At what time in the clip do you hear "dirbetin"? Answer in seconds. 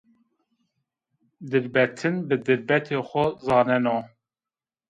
1.51-2.15